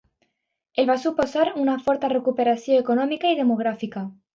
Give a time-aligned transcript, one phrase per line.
[0.83, 4.09] El va suposar una forta recuperació econòmica i demogràfica.